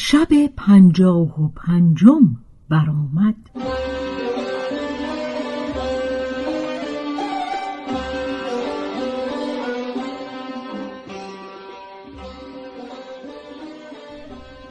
شب 0.00 0.28
پنجاه 0.56 1.42
و 1.42 1.48
پنجم 1.48 2.36
برآمد. 2.68 3.34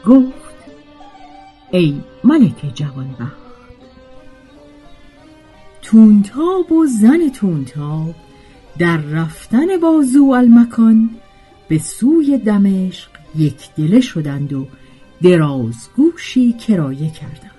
گفت 0.06 0.56
ای 1.72 2.02
ملک 2.24 2.72
جوانبخت 2.76 3.38
تونتاب 5.82 6.72
و 6.72 6.86
زن 6.86 7.30
تونتاب 7.30 8.16
در 8.78 8.98
رفتن 8.98 9.78
بازو 9.82 10.24
المکان 10.24 11.10
به 11.68 11.78
سوی 11.80 12.38
دمشق 12.38 13.10
یک 13.36 13.70
دله 13.78 14.00
شدند 14.02 14.54
و 14.54 14.68
درازگوشی 15.24 16.54
کرایه 16.54 17.10
کردند. 17.10 17.52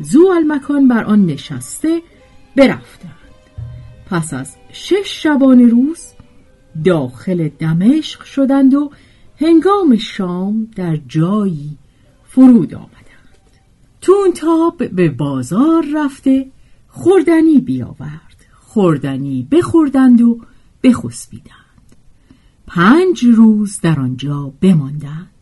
زو 0.00 0.26
المکان 0.36 0.88
بر 0.88 1.04
آن 1.04 1.26
نشسته 1.26 2.02
برفتند. 2.56 3.12
پس 4.10 4.34
از 4.34 4.56
شش 4.72 5.22
شبانه 5.22 5.68
روز 5.68 5.98
داخل 6.84 7.48
دمشق 7.48 8.24
شدند 8.24 8.74
و 8.74 8.90
هنگام 9.40 9.96
شام 9.96 10.68
در 10.76 10.96
جایی 10.96 11.78
فرود 12.24 12.74
آمدند. 12.74 12.96
تونتاب 14.00 14.88
به 14.88 15.08
بازار 15.08 15.84
رفته 15.94 16.46
خوردنی 16.88 17.60
بیاورد. 17.60 18.36
خوردنی 18.76 19.48
بخوردند 19.50 20.20
و 20.22 20.40
بخسبیدند. 20.82 21.56
پنج 22.66 23.24
روز 23.24 23.80
در 23.80 24.00
آنجا 24.00 24.52
بماندند. 24.60 25.35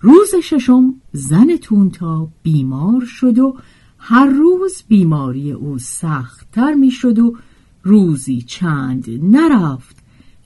روز 0.00 0.34
ششم 0.42 0.94
زن 1.12 1.56
تونتا 1.56 2.28
بیمار 2.42 3.04
شد 3.04 3.38
و 3.38 3.56
هر 3.98 4.26
روز 4.26 4.82
بیماری 4.88 5.52
او 5.52 5.78
سختتر 5.78 6.74
می‌شد 6.74 7.18
و 7.18 7.36
روزی 7.82 8.42
چند 8.42 9.04
نرفت 9.22 9.96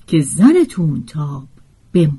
که 0.07 0.21
زن 0.21 0.65
تونتاب 0.65 1.49
بمرد. 1.93 2.13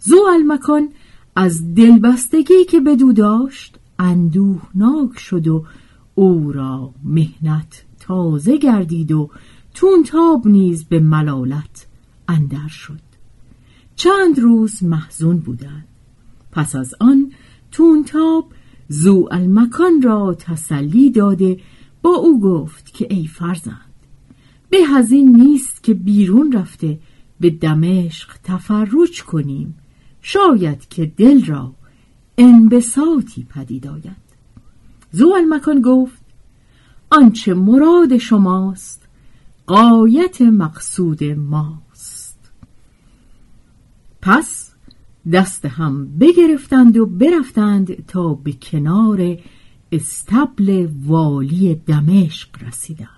زو 0.00 0.16
المکان 0.34 0.88
از 1.36 1.74
دلبستگی 1.74 2.64
که 2.64 2.80
بدو 2.80 3.12
داشت 3.12 3.78
اندوهناک 3.98 5.18
شد 5.18 5.48
و 5.48 5.64
او 6.14 6.52
را 6.52 6.94
مهنت 7.04 7.84
تازه 8.00 8.56
گردید 8.56 9.12
و 9.12 9.30
تونتاب 9.74 10.46
نیز 10.46 10.84
به 10.84 11.00
ملالت 11.00 11.86
اندر 12.28 12.68
شد. 12.68 13.00
چند 13.96 14.38
روز 14.38 14.84
محزون 14.84 15.38
بودند. 15.38 15.84
پس 16.56 16.76
از 16.76 16.94
آن 17.00 17.32
تونتاب 17.72 18.52
زو 18.88 19.28
المکان 19.30 20.02
را 20.02 20.36
تسلی 20.38 21.10
داده 21.10 21.60
با 22.02 22.10
او 22.10 22.40
گفت 22.40 22.94
که 22.94 23.06
ای 23.10 23.26
فرزند 23.26 23.92
به 24.70 24.78
از 24.96 25.12
این 25.12 25.36
نیست 25.36 25.82
که 25.82 25.94
بیرون 25.94 26.52
رفته 26.52 26.98
به 27.40 27.50
دمشق 27.50 28.36
تفرج 28.44 29.22
کنیم 29.22 29.74
شاید 30.22 30.88
که 30.88 31.06
دل 31.16 31.44
را 31.44 31.72
انبساطی 32.38 33.44
پدید 33.44 33.86
آید. 33.86 34.26
زو 35.12 35.32
المکان 35.36 35.80
گفت 35.80 36.22
آنچه 37.10 37.54
مراد 37.54 38.16
شماست 38.16 39.02
قایت 39.66 40.42
مقصود 40.42 41.24
ماست. 41.24 42.50
پس 44.22 44.75
دست 45.32 45.64
هم 45.64 46.18
بگرفتند 46.18 46.96
و 46.96 47.06
برفتند 47.06 48.06
تا 48.06 48.34
به 48.34 48.52
کنار 48.52 49.38
استبل 49.92 50.88
والی 51.06 51.74
دمشق 51.74 52.48
رسیدند. 52.66 53.10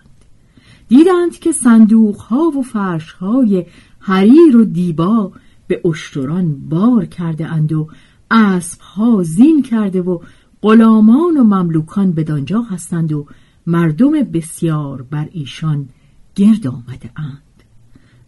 دیدند 0.89 1.39
که 1.39 1.53
صندوق 1.53 2.17
ها 2.17 2.51
و 2.59 2.63
فرش 2.63 3.13
های 3.13 3.67
حریر 3.99 4.57
و 4.57 4.65
دیبا 4.65 5.33
به 5.67 5.81
اشتران 5.85 6.69
بار 6.69 7.07
کرده 7.07 7.47
اند 7.47 7.73
و 7.73 7.89
اسب 8.31 8.81
ها 8.81 9.23
زین 9.23 9.63
کرده 9.63 10.03
و 10.03 10.19
غلامان 10.63 11.37
و 11.37 11.45
مملوکان 11.45 12.13
بدانجا 12.13 12.61
هستند 12.61 13.13
و 13.13 13.27
مردم 13.67 14.11
بسیار 14.11 15.03
بر 15.03 15.29
ایشان 15.33 15.89
گرد 16.35 16.67
آمده 16.67 17.11
اند 17.17 17.43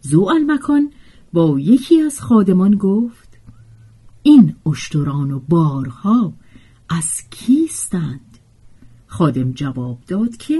زو 0.01 0.23
المکان 0.23 0.91
با 1.33 1.59
یکی 1.59 2.01
از 2.01 2.21
خادمان 2.21 2.75
گفت 2.75 3.30
این 4.23 4.55
اشتران 4.65 5.31
و 5.31 5.39
بارها 5.39 6.33
از 6.89 7.21
کیستند؟ 7.29 8.37
خادم 9.07 9.51
جواب 9.51 9.97
داد 10.07 10.37
که 10.37 10.59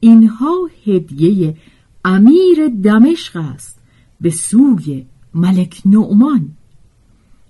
اینها 0.00 0.70
هدیه 0.86 1.56
امیر 2.04 2.68
دمشق 2.68 3.36
است 3.36 3.78
به 4.20 4.30
سوی 4.30 5.06
ملک 5.34 5.82
نعمان. 5.84 6.50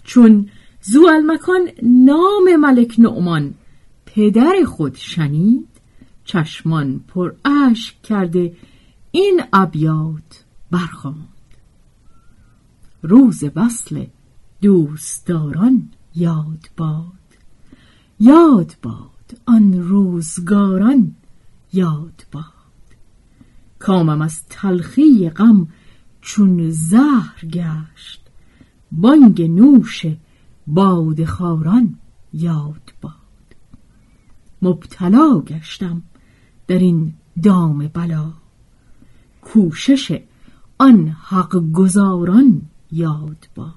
چون 0.04 0.48
زوالمکان 0.82 1.68
نام 1.82 2.56
ملک 2.56 2.94
نعمان 2.98 3.54
پدر 4.06 4.64
خود 4.66 4.94
شنید 4.94 5.68
چشمان 6.24 7.00
پر 7.08 7.32
اشک 7.44 8.02
کرده 8.02 8.56
این 9.10 9.42
ابیات 9.52 10.44
برخواند 10.70 11.28
روز 13.02 13.44
وصل 13.56 14.04
دوستداران 14.62 15.88
یاد 16.14 16.70
باد. 16.76 17.12
یاد 18.20 18.76
باد 18.82 19.40
آن 19.46 19.72
روزگاران 19.88 21.14
یاد 21.72 22.26
باد. 22.32 22.44
کامم 23.78 24.22
از 24.22 24.46
تلخی 24.48 25.30
غم 25.30 25.68
چون 26.20 26.70
زهر 26.70 27.44
گشت. 27.44 28.22
بانگ 28.92 29.42
نوش 29.42 30.06
باد 30.66 31.24
خاران 31.24 31.98
یاد 32.32 32.92
باد. 33.00 33.12
مبتلا 34.62 35.40
گشتم 35.40 36.02
در 36.66 36.78
این 36.78 37.14
دام 37.42 37.88
بلا. 37.94 38.32
کوشش 39.42 40.20
آن 40.78 41.08
حق 41.08 41.56
گزاران 41.72 42.62
یاد 42.92 43.48
باد. 43.54 43.72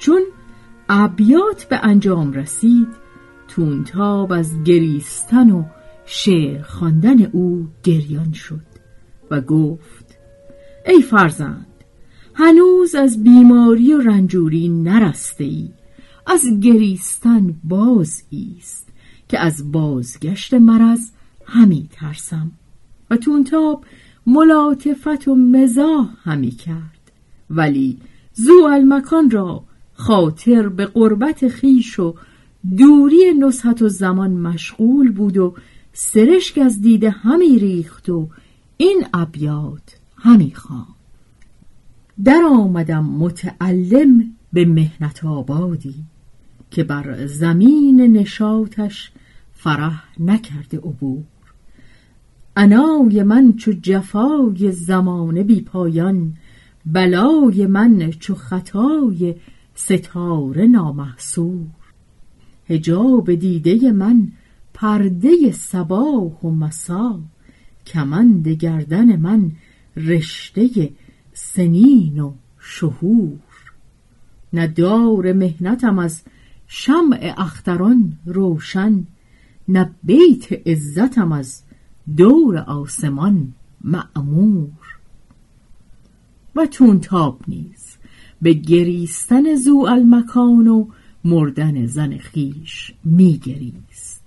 چون 0.00 0.22
ابیات 0.88 1.64
به 1.64 1.80
انجام 1.82 2.32
رسید 2.32 2.88
تونتاب 3.48 4.32
از 4.32 4.62
گریستن 4.64 5.50
و 5.50 5.64
شعر 6.04 6.62
خواندن 6.62 7.22
او 7.22 7.68
گریان 7.82 8.32
شد 8.32 8.66
و 9.30 9.40
گفت 9.40 10.18
ای 10.86 11.02
فرزند 11.02 11.66
هنوز 12.34 12.94
از 12.94 13.22
بیماری 13.22 13.94
و 13.94 14.00
رنجوری 14.00 14.68
نرسته 14.68 15.44
ای 15.44 15.70
از 16.26 16.60
گریستن 16.60 17.54
باز 17.64 18.22
ایست 18.30 18.88
که 19.28 19.38
از 19.38 19.72
بازگشت 19.72 20.54
مرض 20.54 21.10
همی 21.44 21.88
ترسم. 21.92 22.52
و 23.10 23.16
تونتاب 23.16 23.84
ملاطفت 24.26 25.28
و 25.28 25.34
مزاح 25.34 26.08
همی 26.22 26.50
کرد. 26.50 27.12
ولی 27.50 27.98
زو 28.32 28.64
المکان 28.70 29.30
را 29.30 29.64
خاطر 30.00 30.68
به 30.68 30.86
قربت 30.86 31.48
خیش 31.48 31.98
و 31.98 32.14
دوری 32.76 33.34
نصحت 33.38 33.82
و 33.82 33.88
زمان 33.88 34.30
مشغول 34.30 35.12
بود 35.12 35.36
و 35.36 35.54
سرشک 35.92 36.58
از 36.58 36.80
دیده 36.80 37.10
همی 37.10 37.58
ریخت 37.58 38.08
و 38.08 38.28
این 38.76 39.04
ابیات 39.14 39.98
همی 40.16 40.52
خواند. 40.54 40.86
در 42.24 42.42
آمدم 42.50 43.04
متعلم 43.04 44.36
به 44.52 44.64
مهنت 44.64 45.24
آبادی 45.24 45.94
که 46.70 46.84
بر 46.84 47.26
زمین 47.26 48.00
نشاتش 48.00 49.10
فرح 49.52 50.04
نکرده 50.20 50.78
عبور. 50.78 51.24
انای 52.56 53.22
من 53.22 53.52
چو 53.52 53.72
جفای 53.72 54.72
زمانه 54.72 55.42
بی 55.42 55.60
پایان 55.60 56.34
بلای 56.86 57.66
من 57.66 58.10
چو 58.10 58.34
خطای 58.34 59.34
ستاره 59.84 60.66
نامحصور 60.66 61.66
هجاب 62.68 63.34
دیده 63.34 63.92
من 63.92 64.32
پرده 64.74 65.52
صباح 65.52 66.40
و 66.42 66.50
مسا 66.50 67.20
کمند 67.86 68.48
گردن 68.48 69.16
من 69.16 69.52
رشته 69.96 70.92
سنین 71.32 72.20
و 72.20 72.32
شهور. 72.58 73.38
نه 74.52 74.66
دار 74.66 75.32
مهنتم 75.32 75.98
از 75.98 76.22
شمع 76.66 77.34
اختران 77.38 78.18
روشن 78.26 79.06
نه 79.68 79.90
بیت 80.02 80.68
عزتم 80.68 81.32
از 81.32 81.62
دور 82.16 82.58
آسمان 82.58 83.52
معمور. 83.84 84.98
و 86.56 86.66
تونتاب 86.66 87.40
نیز 87.48 87.89
به 88.42 88.52
گریستن 88.52 89.54
زو 89.54 89.86
المکان 89.88 90.66
و 90.68 90.86
مردن 91.24 91.86
زن 91.86 92.18
خیش 92.18 92.92
میگریست. 93.04 94.24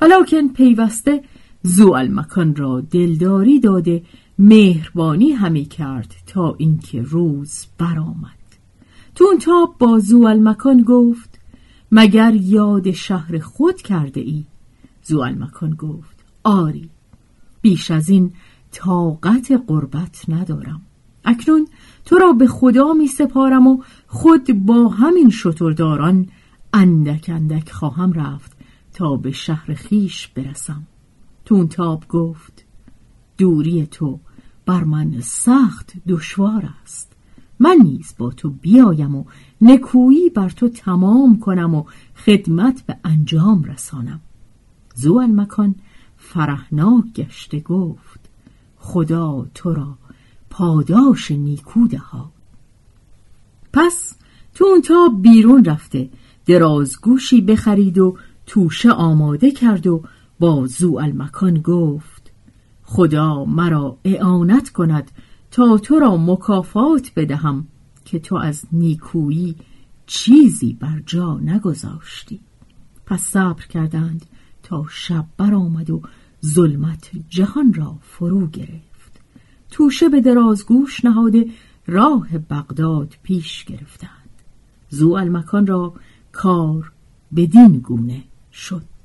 ولیکن 0.00 0.48
پیوسته 0.48 1.22
زو 1.62 1.92
المکان 1.92 2.56
را 2.56 2.80
دلداری 2.80 3.60
داده 3.60 4.02
مهربانی 4.38 5.30
همی 5.30 5.64
کرد 5.64 6.14
تا 6.26 6.54
اینکه 6.58 7.02
روز 7.02 7.66
برآمد. 7.78 8.38
تونتاب 9.14 9.76
با 9.78 9.98
زو 9.98 10.22
المکان 10.22 10.82
گفت 10.82 11.40
مگر 11.92 12.34
یاد 12.34 12.90
شهر 12.90 13.38
خود 13.38 13.82
کرده 13.82 14.20
ای؟ 14.20 14.44
زو 15.02 15.20
المکان 15.20 15.70
گفت 15.70 16.24
آری 16.44 16.90
بیش 17.60 17.90
از 17.90 18.08
این 18.08 18.32
طاقت 18.72 19.52
قربت 19.66 20.24
ندارم. 20.28 20.82
اکنون 21.28 21.68
تو 22.04 22.18
را 22.18 22.32
به 22.32 22.46
خدا 22.46 22.92
می 22.92 23.06
سپارم 23.06 23.66
و 23.66 23.82
خود 24.06 24.66
با 24.66 24.88
همین 24.88 25.30
شترداران 25.30 26.28
اندک 26.72 27.30
اندک 27.34 27.70
خواهم 27.70 28.12
رفت 28.12 28.52
تا 28.92 29.16
به 29.16 29.32
شهر 29.32 29.74
خیش 29.74 30.28
برسم. 30.28 30.82
تونتاب 31.44 32.08
گفت 32.08 32.64
دوری 33.38 33.86
تو 33.86 34.20
بر 34.66 34.84
من 34.84 35.20
سخت 35.20 35.92
دشوار 36.08 36.68
است. 36.82 37.12
من 37.58 37.76
نیز 37.82 38.14
با 38.18 38.30
تو 38.30 38.50
بیایم 38.50 39.14
و 39.14 39.24
نکویی 39.60 40.30
بر 40.30 40.48
تو 40.48 40.68
تمام 40.68 41.38
کنم 41.38 41.74
و 41.74 41.84
خدمت 42.16 42.86
به 42.86 42.96
انجام 43.04 43.64
رسانم. 43.64 44.20
زو 44.94 45.20
مکان 45.20 45.74
فرحناک 46.18 47.04
گشته 47.14 47.60
گفت 47.60 48.20
خدا 48.78 49.46
تو 49.54 49.74
را 49.74 49.98
پاداش 50.50 51.30
نیکو 51.30 51.88
دهاد. 51.88 52.32
پس 53.72 54.14
تو 54.54 54.80
تا 54.84 55.08
بیرون 55.08 55.64
رفته 55.64 56.10
درازگوشی 56.46 57.40
بخرید 57.40 57.98
و 57.98 58.16
توشه 58.46 58.90
آماده 58.90 59.50
کرد 59.50 59.86
و 59.86 60.02
با 60.40 60.66
زو 60.66 60.96
المکان 60.96 61.60
گفت 61.60 62.32
خدا 62.82 63.44
مرا 63.44 63.98
اعانت 64.04 64.70
کند 64.70 65.10
تا 65.50 65.78
تو 65.78 65.98
را 65.98 66.16
مکافات 66.16 67.12
بدهم 67.16 67.66
که 68.04 68.18
تو 68.18 68.36
از 68.36 68.64
نیکویی 68.72 69.56
چیزی 70.06 70.72
بر 70.72 71.02
جا 71.06 71.38
نگذاشتی. 71.38 72.40
پس 73.06 73.20
صبر 73.20 73.66
کردند 73.66 74.26
تا 74.62 74.84
شب 74.90 75.26
برآمد 75.36 75.90
و 75.90 76.02
ظلمت 76.46 77.10
جهان 77.28 77.74
را 77.74 77.98
فرو 78.02 78.46
گرفت. 78.46 78.87
توشه 79.70 80.08
به 80.08 80.20
درازگوش 80.20 81.04
نهاده 81.04 81.46
راه 81.86 82.38
بغداد 82.38 83.14
پیش 83.22 83.64
گرفتند. 83.64 84.10
زو 84.90 85.12
المکان 85.12 85.66
را 85.66 85.94
کار 86.32 86.92
بدین 87.36 87.78
گونه 87.78 88.24
شد. 88.52 88.97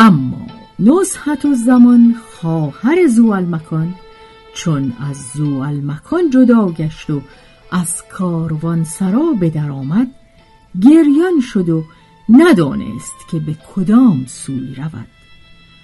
اما 0.00 0.46
نزحت 0.78 1.44
و 1.44 1.54
زمان 1.54 2.14
خواهر 2.30 3.06
زوالمکان 3.06 3.94
چون 4.54 4.92
از 5.00 5.16
زوالمکان 5.34 6.30
جدا 6.30 6.68
گشت 6.68 7.10
و 7.10 7.22
از 7.72 8.02
کاروان 8.12 8.84
سرا 8.84 9.32
به 9.40 9.50
در 9.50 9.70
آمد 9.70 10.06
گریان 10.82 11.40
شد 11.40 11.68
و 11.68 11.84
ندانست 12.28 13.14
که 13.30 13.38
به 13.38 13.56
کدام 13.74 14.24
سوی 14.28 14.74
رود. 14.74 15.06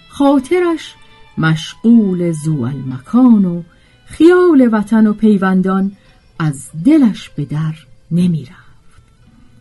خاطرش 0.08 0.94
مشغول 1.38 2.32
زوالمکان 2.32 3.44
و 3.44 3.62
خیال 4.04 4.68
وطن 4.73 5.06
و 5.06 5.12
پیوندان 5.12 5.92
از 6.38 6.70
دلش 6.85 7.30
به 7.30 7.44
در 7.44 7.75
نمی 8.11 8.44
رفت 8.44 9.02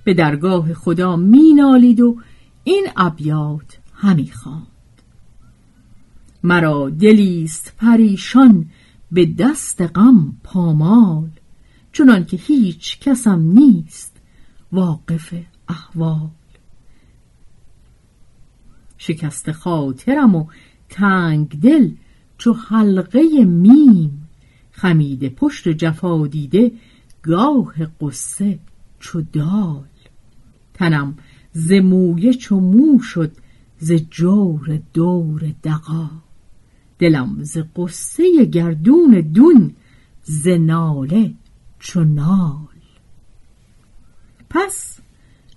به 0.04 0.14
درگاه 0.14 0.74
خدا 0.74 1.16
می 1.16 1.54
نالید 1.54 2.02
و 2.02 2.18
این 2.64 2.88
ابیات 2.98 3.85
همی 4.06 4.32
خواند. 4.32 4.68
مرا 6.44 6.90
دلیست 6.90 7.74
پریشان 7.78 8.70
به 9.12 9.26
دست 9.26 9.82
غم 9.82 10.38
پامال 10.44 11.30
چنان 11.94 12.26
که 12.26 12.38
هیچ 12.38 13.00
کسم 13.00 13.42
نیست 13.42 14.18
واقف 14.72 15.34
احوال. 15.70 16.30
شکست 18.98 19.52
خاطرم 19.52 20.36
و 20.36 20.46
تنگ 20.90 21.60
دل 21.60 21.92
چو 22.38 22.54
حلقه 22.54 23.46
میم 23.46 24.28
خمید 24.72 25.36
پشت 25.36 25.70
جفا 25.70 26.28
دیده 26.28 26.72
گاه 27.24 27.74
قصه 28.02 28.60
چو 29.00 29.22
دال. 29.22 29.86
تنم 30.74 31.18
ز 31.52 31.72
مویه 31.72 32.34
چو 32.34 32.60
مو 32.60 33.00
شد 33.00 33.45
ز 33.80 33.92
جور 33.92 34.82
دور 34.94 35.54
دقا 35.64 36.10
دلم 37.00 37.44
ز 37.44 37.58
قصه 37.76 38.46
گردون 38.46 39.22
دون 39.22 39.74
ز 40.24 40.48
ناله 40.48 41.34
چو 41.80 42.06
پس 44.50 45.00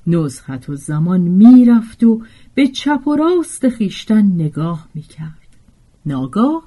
نزحت 0.07 0.69
و 0.69 0.77
زمان 0.77 1.21
می‌رفت 1.21 2.05
و 2.05 2.23
به 2.55 2.67
چپ 2.67 3.09
و 3.09 3.17
راست 3.17 3.69
خیشتن 3.69 4.23
نگاه 4.23 4.89
می‌کرد. 4.95 5.49
ناگاه 6.07 6.63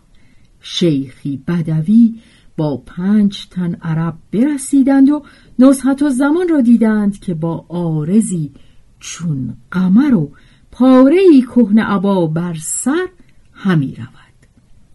شیخی 0.62 1.44
بدوی 1.48 2.20
با 2.58 2.78
پنج 2.78 3.48
تن 3.48 3.74
عرب 3.76 4.18
برسیدند 4.32 5.10
و 5.10 5.24
نزحت 5.60 6.02
و 6.02 6.10
زمان 6.10 6.50
را 6.50 6.62
دیدند 6.62 7.20
که 7.20 7.34
با 7.34 7.66
آرزی 7.70 8.52
چون 9.00 9.58
قمر 9.72 10.14
و 10.14 10.32
پاره 10.72 11.20
ای 11.32 11.42
کهن 11.42 11.80
عبا 11.80 12.28
بر 12.28 12.54
سر 12.54 13.08
همی 13.54 13.96
رود. 13.96 14.48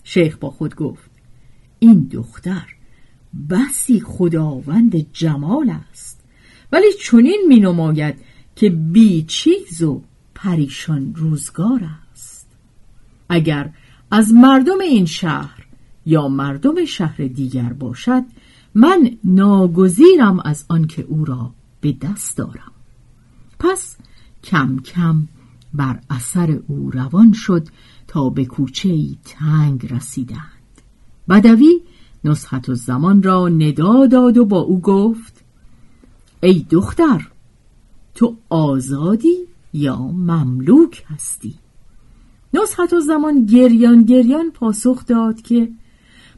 شیخ 0.04 0.37
با 0.37 0.50
خود 0.50 0.75
گفت 0.75 1.11
این 1.78 2.09
دختر 2.12 2.66
بسی 3.50 4.00
خداوند 4.00 5.12
جمال 5.12 5.73
است. 5.90 6.21
ولی 6.73 6.87
چنین 7.02 7.45
می 7.49 7.61
نماید 7.61 8.14
که 8.56 8.71
بی 8.71 9.23
چیز 9.23 9.83
و 9.83 10.02
پریشان 10.35 11.14
روزگار 11.14 11.80
است. 12.12 12.47
اگر 13.28 13.71
از 14.11 14.35
مردم 14.35 14.80
این 14.80 15.06
شهر 15.06 15.66
یا 16.06 16.28
مردم 16.28 16.85
شهر 16.85 17.16
دیگر 17.16 17.73
باشد 17.73 18.23
من 18.75 19.11
ناگزیرم 19.25 20.40
از 20.45 20.64
آنکه 20.68 21.02
او 21.02 21.25
را 21.25 21.50
به 21.80 21.92
دست 21.92 22.37
دارم. 22.37 22.73
پس 23.59 23.97
کم 24.45 24.78
کم 24.78 25.28
بر 25.76 26.00
اثر 26.11 26.61
او 26.66 26.90
روان 26.90 27.33
شد 27.33 27.68
تا 28.09 28.28
به 28.30 28.45
کوچه 28.45 28.88
ای 28.88 29.16
تنگ 29.25 29.92
رسیدند. 29.92 30.40
بدوی 31.28 31.80
نصحت 32.25 32.75
زمان 32.75 33.23
را 33.23 33.49
ندا 33.49 34.06
داد 34.06 34.38
و 34.38 34.45
با 34.45 34.59
او 34.59 34.80
گفت 34.80 35.45
ای 36.42 36.66
دختر 36.71 37.28
تو 38.14 38.37
آزادی 38.49 39.37
یا 39.73 39.97
مملوک 39.99 41.04
هستی؟ 41.06 41.54
نصحت 42.54 42.99
زمان 42.99 43.47
گریان 43.47 44.02
گریان 44.02 44.50
پاسخ 44.50 45.06
داد 45.06 45.42
که 45.42 45.68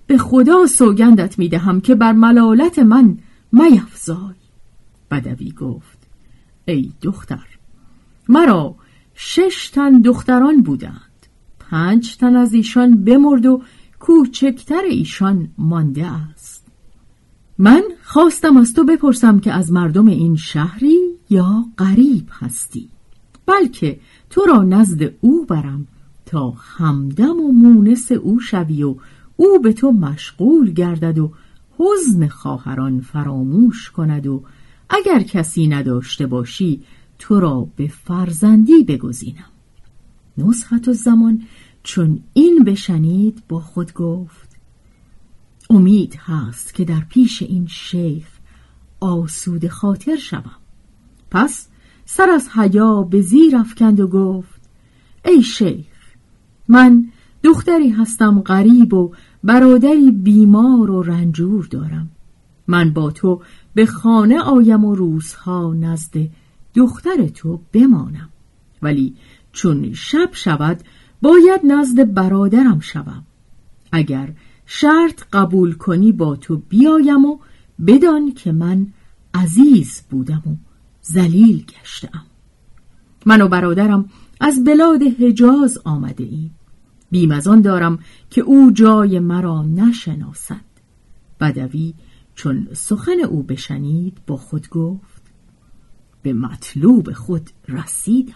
به 0.06 0.18
خدا 0.18 0.66
سوگندت 0.66 1.38
می‌دهم 1.38 1.80
که 1.80 1.94
بر 1.94 2.12
ملالت 2.12 2.78
من 2.78 3.18
میفزای 3.52 4.34
بدوی 5.10 5.52
گفت 5.52 5.98
ای 6.64 6.92
دختر 7.02 7.46
مرا 8.28 8.74
شش 9.20 9.70
تن 9.70 10.00
دختران 10.00 10.62
بودند. 10.62 11.26
پنج 11.58 12.16
تن 12.16 12.36
از 12.36 12.54
ایشان 12.54 13.04
بمرد 13.04 13.46
و 13.46 13.62
کوچکتر 14.00 14.82
ایشان 14.88 15.48
مانده 15.58 16.06
است. 16.06 16.66
من 17.58 17.82
خواستم 18.02 18.56
از 18.56 18.74
تو 18.74 18.84
بپرسم 18.84 19.40
که 19.40 19.52
از 19.52 19.72
مردم 19.72 20.06
این 20.06 20.36
شهری 20.36 20.98
یا 21.30 21.64
غریب 21.78 22.28
هستی؟ 22.32 22.88
بلکه 23.46 24.00
تو 24.30 24.40
را 24.40 24.62
نزد 24.62 25.14
او 25.20 25.46
برم 25.46 25.86
تا 26.26 26.50
همدم 26.50 27.40
و 27.40 27.52
مونس 27.52 28.12
او 28.12 28.40
شوی 28.40 28.82
و 28.82 28.96
او 29.36 29.58
به 29.58 29.72
تو 29.72 29.92
مشغول 29.92 30.72
گردد 30.72 31.18
و 31.18 31.32
حزن 31.78 32.28
خواهران 32.28 33.00
فراموش 33.00 33.90
کند 33.90 34.26
و 34.26 34.42
اگر 34.90 35.22
کسی 35.22 35.66
نداشته 35.66 36.26
باشی 36.26 36.82
تو 37.18 37.40
را 37.40 37.68
به 37.76 37.88
فرزندی 37.88 38.84
بگزینم. 38.84 39.50
نسخت 40.38 40.88
و 40.88 40.92
زمان 40.92 41.42
چون 41.82 42.20
این 42.32 42.64
بشنید 42.64 43.42
با 43.48 43.60
خود 43.60 43.92
گفت 43.92 44.56
امید 45.70 46.18
هست 46.18 46.74
که 46.74 46.84
در 46.84 47.00
پیش 47.00 47.42
این 47.42 47.66
شیخ 47.66 48.28
آسود 49.00 49.68
خاطر 49.68 50.16
شوم. 50.16 50.56
پس 51.30 51.68
سر 52.04 52.30
از 52.30 52.48
حیا 52.48 53.02
به 53.02 53.20
زیر 53.20 53.56
افکند 53.56 54.00
و 54.00 54.08
گفت 54.08 54.60
ای 55.24 55.42
شیخ 55.42 55.86
من 56.68 57.04
دختری 57.42 57.88
هستم 57.88 58.40
غریب 58.40 58.94
و 58.94 59.12
برادری 59.44 60.10
بیمار 60.10 60.90
و 60.90 61.02
رنجور 61.02 61.66
دارم. 61.66 62.10
من 62.66 62.92
با 62.92 63.10
تو 63.10 63.42
به 63.74 63.86
خانه 63.86 64.40
آیم 64.40 64.84
و 64.84 64.94
روزها 64.94 65.74
نزد 65.74 66.28
دختر 66.78 67.28
تو 67.28 67.60
بمانم. 67.72 68.28
ولی 68.82 69.14
چون 69.52 69.92
شب 69.92 70.28
شود 70.32 70.80
باید 71.22 71.60
نزد 71.64 72.14
برادرم 72.14 72.80
شوم. 72.80 73.24
اگر 73.92 74.32
شرط 74.66 75.22
قبول 75.32 75.74
کنی 75.74 76.12
با 76.12 76.36
تو 76.36 76.56
بیایم 76.56 77.24
و 77.24 77.38
بدان 77.86 78.32
که 78.32 78.52
من 78.52 78.86
عزیز 79.34 80.02
بودم 80.10 80.42
و 80.46 80.56
زلیل 81.02 81.64
گشتم. 81.64 82.26
من 83.26 83.40
و 83.40 83.48
برادرم 83.48 84.10
از 84.40 84.64
بلاد 84.64 85.02
حجاز 85.02 85.78
آمده 85.84 86.24
ایم. 86.24 86.54
بیم 87.10 87.30
از 87.30 87.48
آن 87.48 87.60
دارم 87.60 87.98
که 88.30 88.40
او 88.40 88.70
جای 88.70 89.18
مرا 89.18 89.62
نشناسد. 89.62 90.68
بدوی 91.40 91.94
چون 92.34 92.68
سخن 92.72 93.20
او 93.28 93.42
بشنید 93.42 94.18
با 94.26 94.36
خود 94.36 94.68
گفت 94.68 95.17
به 96.22 96.32
مطلوب 96.32 97.12
خود 97.12 97.50
رسیدم. 97.68 98.34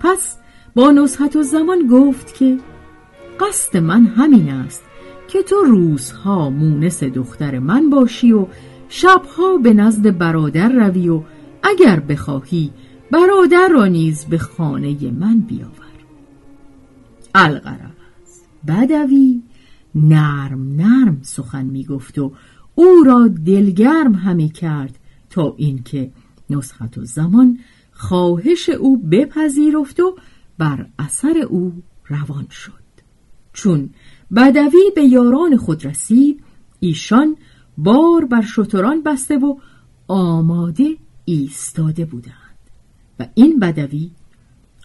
پس 0.00 0.38
با 0.74 0.90
نصحت 0.90 1.36
و 1.36 1.42
زمان 1.42 1.88
گفت 1.90 2.34
که 2.34 2.58
قصد 3.40 3.76
من 3.76 4.06
همین 4.06 4.50
است 4.50 4.82
که 5.28 5.42
تو 5.42 5.56
روزها 5.56 6.50
مونس 6.50 7.02
دختر 7.02 7.58
من 7.58 7.90
باشی 7.90 8.32
و 8.32 8.46
شبها 8.88 9.56
به 9.56 9.74
نزد 9.74 10.18
برادر 10.18 10.68
روی 10.68 11.08
و 11.08 11.22
اگر 11.62 12.00
بخواهی 12.00 12.70
برادر 13.10 13.68
را 13.68 13.86
نیز 13.86 14.24
به 14.24 14.38
خانه 14.38 15.10
من 15.10 15.40
بیاور. 15.40 15.84
القرمز 17.34 18.40
بدوی 18.68 19.42
نرم 19.94 20.76
نرم 20.76 21.18
سخن 21.22 21.64
می 21.64 21.84
گفت 21.84 22.18
و 22.18 22.32
او 22.74 23.02
را 23.06 23.28
دلگرم 23.28 24.14
همی 24.14 24.48
کرد 24.48 24.98
تا 25.30 25.54
اینکه 25.56 26.12
نسخت 26.50 26.98
و 26.98 27.04
زمان 27.04 27.58
خواهش 27.92 28.68
او 28.68 28.96
بپذیرفت 28.96 30.00
و 30.00 30.16
بر 30.58 30.86
اثر 30.98 31.38
او 31.38 31.82
روان 32.08 32.46
شد. 32.50 32.72
چون 33.52 33.90
بدوی 34.36 34.90
به 34.94 35.04
یاران 35.04 35.56
خود 35.56 35.86
رسید 35.86 36.44
ایشان 36.80 37.36
بار 37.78 38.24
بر 38.24 38.42
شتران 38.42 39.02
بسته 39.02 39.38
و 39.38 39.56
آماده 40.08 40.96
ایستاده 41.24 42.04
بودند. 42.04 42.43
و 43.18 43.26
این 43.34 43.58
بدوی 43.58 44.10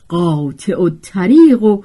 قاطع 0.08 0.82
و 0.82 0.90
طریق 1.02 1.64
و 1.64 1.82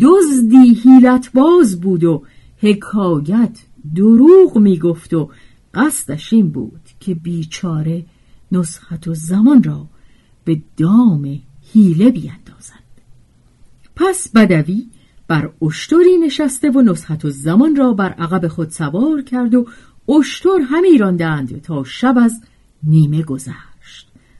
دزدی 0.00 0.74
هیلت 0.74 1.32
باز 1.32 1.80
بود 1.80 2.04
و 2.04 2.22
حکایت 2.58 3.58
دروغ 3.94 4.58
می‌گفت 4.58 5.14
و 5.14 5.30
قصدش 5.74 6.32
این 6.32 6.50
بود 6.50 6.80
که 7.00 7.14
بیچاره 7.14 8.04
نسخت 8.52 9.08
و 9.08 9.14
زمان 9.14 9.62
را 9.62 9.86
به 10.44 10.62
دام 10.76 11.40
هیله 11.72 12.10
بیندازند 12.10 12.82
پس 13.96 14.28
بدوی 14.28 14.86
بر 15.28 15.50
اشتری 15.62 16.18
نشسته 16.18 16.70
و 16.70 16.82
نسخت 16.82 17.24
و 17.24 17.30
زمان 17.30 17.76
را 17.76 17.92
بر 17.92 18.12
عقب 18.12 18.48
خود 18.48 18.70
سوار 18.70 19.22
کرد 19.22 19.54
و 19.54 19.66
اشتر 20.08 20.60
همی 20.70 20.98
راندند 20.98 21.62
تا 21.62 21.84
شب 21.84 22.14
از 22.18 22.40
نیمه 22.82 23.22
گذشت. 23.22 23.71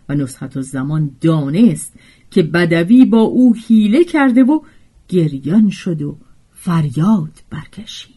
و 0.09 0.57
و 0.57 0.63
زمان 0.63 1.17
دانست 1.21 1.93
که 2.31 2.43
بدوی 2.43 3.05
با 3.05 3.21
او 3.21 3.55
حیله 3.55 4.05
کرده 4.05 4.45
و 4.45 4.61
گریان 5.09 5.71
شد 5.71 6.03
و 6.03 6.17
فریاد 6.53 7.43
برکشید 7.51 8.13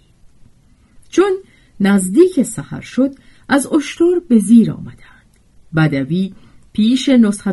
چون 1.10 1.32
نزدیک 1.80 2.44
سحر 2.44 2.82
شد 2.82 3.16
از 3.50 3.68
اشتر 3.68 4.20
به 4.30 4.40
زیر 4.40 4.72
آمدند 4.72 5.26
بدوی 5.76 6.34
پیش 6.74 7.10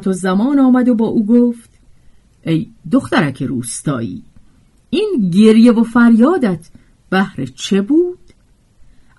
و 0.07 0.13
زمان 0.13 0.59
آمد 0.59 0.89
و 0.89 0.95
با 0.95 1.07
او 1.07 1.27
گفت 1.27 1.71
ای 2.47 2.71
دخترک 2.93 3.43
روستایی 3.43 4.23
این 4.91 5.31
گریه 5.35 5.73
و 5.73 5.83
فریادت 5.83 6.71
بهر 7.11 7.45
چه 7.45 7.83
بود؟ 7.83 8.19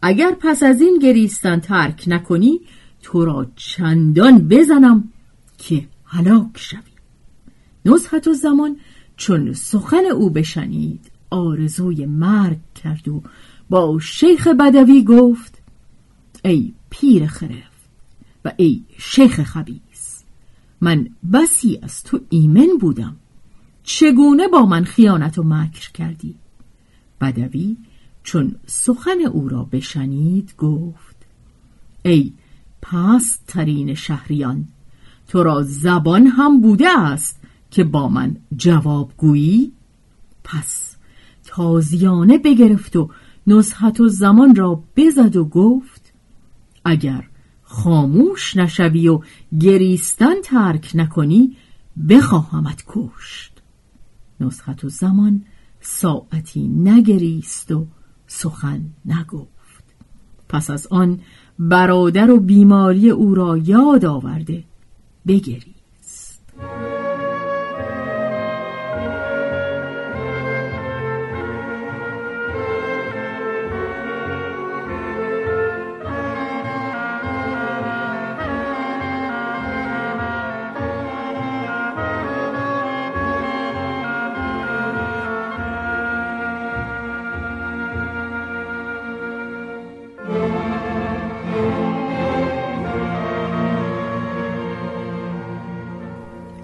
اگر 0.02 0.36
پس 0.40 0.64
از 0.64 0.82
این 0.82 1.00
گریستن 1.00 1.60
ترک 1.60 2.04
نکنی 2.08 2.62
تو 3.04 3.26
را 3.26 3.48
چندان 3.56 4.48
بزنم 4.48 5.10
که 5.58 5.88
هلاک 6.06 6.50
شوی. 6.58 6.80
نزحت 7.86 8.28
و 8.28 8.34
زمان 8.34 8.78
چون 9.18 9.54
سخن 9.54 10.06
او 10.16 10.30
بشنید 10.30 11.12
آرزوی 11.30 12.06
مرگ 12.06 12.60
کرد 12.84 13.08
و 13.08 13.24
با 13.70 14.00
شیخ 14.00 14.48
بدوی 14.48 15.04
گفت 15.04 15.62
ای 16.46 16.74
پیر 16.90 17.28
خرف 17.28 17.74
و 18.46 18.52
ای 18.58 18.84
شیخ 18.98 19.44
خبیس 19.44 20.24
من 20.82 21.10
بسی 21.34 21.80
از 21.82 22.04
تو 22.04 22.20
ایمن 22.30 22.78
بودم. 22.82 23.16
چگونه 23.84 24.48
با 24.48 24.66
من 24.66 24.84
خیانت 24.84 25.38
و 25.38 25.44
مکر 25.44 25.92
کردی؟ 25.92 26.36
بدوی 27.22 27.78
چون 28.24 28.56
سخن 28.66 29.22
او 29.32 29.50
را 29.50 29.64
بشنید 29.64 30.54
گفت 30.58 31.16
ای 32.06 32.34
پست 32.84 33.44
ترین 33.48 33.94
شهریان 33.94 34.68
تو 35.28 35.44
را 35.44 35.64
زبان 35.64 36.28
هم 36.28 36.62
بوده 36.62 37.00
است 37.00 37.40
که 37.72 37.84
با 37.84 38.10
من 38.10 38.38
جواب 38.56 39.12
گویی. 39.18 39.72
پس 40.44 40.96
تازیانه 41.46 42.38
بگرفت 42.38 42.96
و 42.96 43.10
نزحت 43.48 44.00
و 44.00 44.08
زمان 44.08 44.56
را 44.56 44.84
بزد 44.96 45.36
و 45.36 45.46
گفت 45.46 46.14
اگر 46.86 47.24
خاموش 47.64 48.58
نشوی 48.58 49.08
و 49.08 49.22
گریستن 49.60 50.42
ترک 50.44 50.92
نکنی 50.96 51.58
بخواهمت 52.10 52.84
کشت. 52.88 53.62
نسخت 54.40 54.84
و 54.84 54.90
زمان 54.90 55.46
ساعتی 55.82 56.68
نگریست 56.68 57.72
و 57.72 57.88
سخن 58.28 58.86
نگفت. 59.06 59.84
پس 60.50 60.70
از 60.70 60.88
آن 60.88 61.20
برادر 61.60 62.32
و 62.32 62.40
بیماری 62.40 63.10
او 63.10 63.36
را 63.36 63.58
یاد 63.58 64.06
آورده. 64.06 64.64
بگریست. 65.28 66.42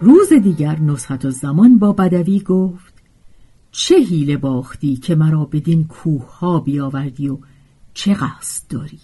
روز 0.09 0.33
دیگر 0.33 0.79
نصحت 0.79 1.25
و 1.25 1.29
زمان 1.29 1.79
با 1.79 1.93
بدوی 1.93 2.39
گفت 2.39 2.93
چه 3.71 3.95
حیله 3.95 4.37
باختی 4.37 4.95
که 4.95 5.15
مرا 5.15 5.45
بدین 5.45 5.87
کوه 5.87 6.37
ها 6.37 6.59
بیاوردی 6.59 7.29
و 7.29 7.37
چه 7.93 8.13
قصد 8.13 8.63
داری؟ 8.69 8.99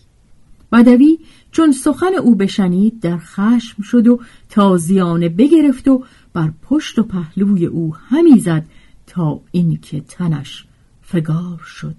بدوی 0.71 1.19
چون 1.51 1.71
سخن 1.71 2.13
او 2.23 2.35
بشنید 2.35 2.99
در 2.99 3.17
خشم 3.17 3.83
شد 3.83 4.07
و 4.07 4.19
تازیانه 4.49 5.29
بگرفت 5.29 5.87
و 5.87 6.03
بر 6.33 6.53
پشت 6.61 6.99
و 6.99 7.03
پهلوی 7.03 7.65
او 7.65 7.95
همی 7.95 8.39
زد 8.39 8.65
تا 9.07 9.41
اینکه 9.51 10.01
تنش 10.01 10.65
فگار 11.01 11.61
شد 11.65 11.95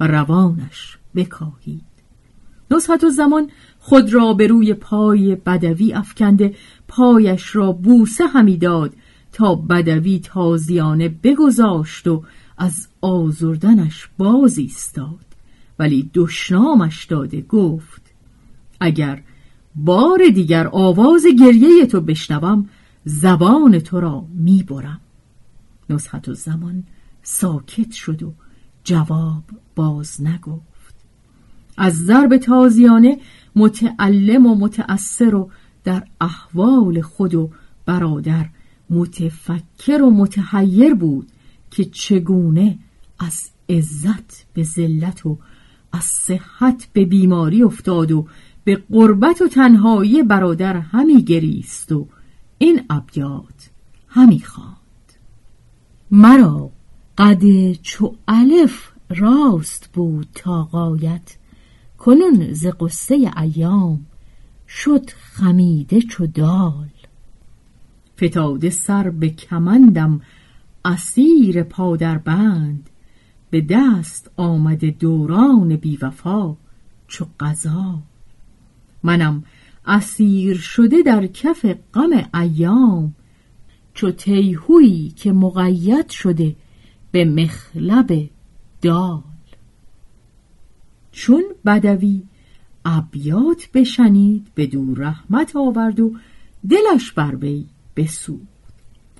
و 0.00 0.06
روانش 0.06 0.98
بکاهید. 1.14 1.96
نصحت 2.70 3.04
و 3.04 3.08
زمان 3.08 3.50
خود 3.78 4.14
را 4.14 4.34
به 4.34 4.46
روی 4.46 4.74
پای 4.74 5.34
بدوی 5.34 5.92
افکنده 5.92 6.54
پایش 6.88 7.56
را 7.56 7.72
بوسه 7.72 8.26
همی 8.26 8.56
داد 8.56 8.92
تا 9.32 9.54
بدوی 9.54 10.18
تازیانه 10.18 11.08
بگذاشت 11.08 12.06
و 12.06 12.24
از 12.58 12.88
آزردنش 13.00 14.08
باز 14.18 14.58
ایستاد. 14.58 15.26
ولی 15.78 16.10
دشنامش 16.14 17.04
داده 17.04 17.40
گفت 17.40 18.02
اگر 18.80 19.22
بار 19.74 20.18
دیگر 20.34 20.68
آواز 20.72 21.26
گریه 21.40 21.86
تو 21.86 22.00
بشنوم 22.00 22.68
زبان 23.04 23.78
تو 23.78 24.00
را 24.00 24.26
می‌برم 24.34 25.00
نصحت 25.90 26.28
و 26.28 26.34
زمان 26.34 26.84
ساکت 27.22 27.92
شد 27.92 28.22
و 28.22 28.32
جواب 28.84 29.44
باز 29.74 30.22
نگفت. 30.22 30.94
از 31.76 31.94
ضرب 31.94 32.36
تازیانه 32.36 33.18
متعلم 33.56 34.46
و 34.46 34.54
متأثر 34.54 35.34
و 35.34 35.50
در 35.86 36.04
احوال 36.20 37.00
خود 37.00 37.34
و 37.34 37.50
برادر 37.86 38.46
متفکر 38.90 40.02
و 40.02 40.10
متحیر 40.10 40.94
بود 40.94 41.28
که 41.70 41.84
چگونه 41.84 42.78
از 43.18 43.50
عزت 43.68 44.46
به 44.54 44.62
ذلت 44.62 45.26
و 45.26 45.38
از 45.92 46.04
صحت 46.04 46.88
به 46.92 47.04
بیماری 47.04 47.62
افتاد 47.62 48.12
و 48.12 48.26
به 48.64 48.82
قربت 48.90 49.42
و 49.42 49.48
تنهایی 49.48 50.22
برادر 50.22 50.76
همی 50.76 51.22
گریست 51.22 51.92
و 51.92 52.08
این 52.58 52.84
ابیات 52.90 53.70
همی 54.08 54.40
خواند. 54.40 54.76
مرا 56.10 56.70
قد 57.18 57.72
چو 57.72 58.14
الف 58.28 58.92
راست 59.10 59.90
بود 59.92 60.28
تا 60.34 60.64
قایت 60.64 61.36
کنون 61.98 62.52
ز 62.52 62.66
قصه 62.80 63.32
ایام 63.36 64.06
شد 64.68 65.10
خمیده 65.10 66.00
چو 66.00 66.26
دال. 66.26 66.88
فتاده 68.16 68.70
سر 68.70 69.10
به 69.10 69.28
کمندم 69.28 70.20
اسیر 70.84 71.62
پادر 71.62 72.18
بند 72.18 72.90
به 73.50 73.60
دست 73.60 74.30
آمده 74.36 74.90
دوران 74.90 75.76
بیوفا 75.76 76.56
چو 77.08 77.26
قضا. 77.40 78.02
منم 79.02 79.44
اسیر 79.86 80.56
شده 80.56 81.02
در 81.02 81.26
کف 81.26 81.76
غم 81.94 82.10
ایام. 82.34 83.14
چو 83.94 84.10
تیهویی 84.10 85.08
که 85.08 85.32
مقید 85.32 86.08
شده 86.08 86.56
به 87.10 87.24
مخلب 87.24 88.28
دال. 88.82 89.22
چون 91.12 91.44
بدوی 91.66 92.22
ابیات 92.88 93.68
بشنید 93.74 94.46
به 94.54 94.66
دور 94.66 94.98
رحمت 94.98 95.56
آورد 95.56 96.00
و 96.00 96.14
دلش 96.70 97.12
بر 97.12 97.36
وی 97.36 97.66
بسود 97.96 98.48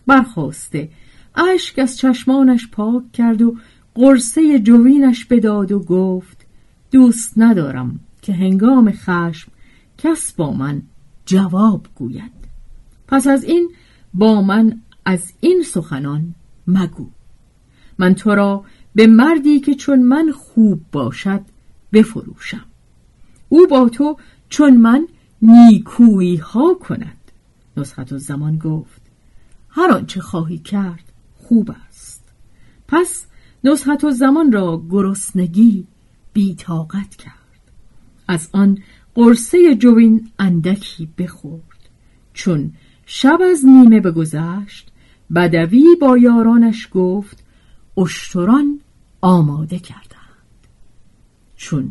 برخواسته 0.06 0.90
اشک 1.34 1.78
از 1.78 1.98
چشمانش 1.98 2.68
پاک 2.68 3.12
کرد 3.12 3.42
و 3.42 3.56
قرصه 3.94 4.58
جوینش 4.58 5.24
بداد 5.24 5.72
و 5.72 5.78
گفت 5.78 6.46
دوست 6.90 7.32
ندارم 7.36 8.00
که 8.22 8.32
هنگام 8.32 8.92
خشم 8.92 9.52
کس 9.98 10.32
با 10.32 10.52
من 10.52 10.82
جواب 11.26 11.86
گوید. 11.94 12.32
پس 13.08 13.26
از 13.26 13.44
این 13.44 13.70
با 14.14 14.42
من 14.42 14.80
از 15.04 15.32
این 15.40 15.62
سخنان 15.62 16.34
مگو. 16.66 17.06
من 17.98 18.14
تو 18.14 18.34
را 18.34 18.64
به 18.94 19.06
مردی 19.06 19.60
که 19.60 19.74
چون 19.74 20.02
من 20.02 20.32
خوب 20.32 20.80
باشد 20.92 21.40
بفروشم. 21.92 22.64
او 23.48 23.66
با 23.66 23.88
تو 23.88 24.16
چون 24.48 24.76
من 24.76 25.08
نیکویی 25.42 26.36
ها 26.36 26.74
کند. 26.74 27.16
نسخت 27.76 28.12
و 28.12 28.18
زمان 28.18 28.58
گفت 28.58 29.02
هر 29.68 29.90
آنچه 29.90 30.20
خواهی 30.20 30.58
کرد 30.58 31.12
خوب 31.36 31.74
است. 31.88 32.24
پس 32.88 33.26
نسخت 33.64 34.04
و 34.04 34.10
زمان 34.10 34.52
را 34.52 34.82
گرسنگی 34.90 35.86
بیتاقت 36.32 37.16
کرد. 37.16 37.32
از 38.28 38.48
آن 38.52 38.78
قرصه 39.14 39.74
جوین 39.74 40.30
اندکی 40.38 41.08
بخورد. 41.18 41.62
چون 42.34 42.72
شب 43.06 43.38
از 43.52 43.66
نیمه 43.66 44.00
بگذشت 44.00 44.92
بدوی 45.34 45.84
با 46.00 46.18
یارانش 46.18 46.88
گفت 46.92 47.44
اشتران 47.98 48.80
آماده 49.20 49.78
کردند. 49.78 50.06
چون 51.56 51.90